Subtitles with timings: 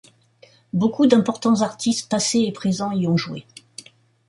[0.73, 3.45] Beaucoup d'importants artistes passés et présent y ont joué.